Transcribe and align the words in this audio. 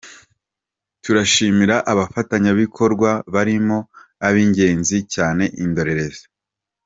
Turashimira 1.03 1.75
abafatanya 1.91 2.51
bikorwa 2.61 3.09
barimo 3.33 3.77
ab’ 4.27 4.35
ingenzi 4.45 4.97
cyane 5.13 5.43
indorerezi. 5.63 6.23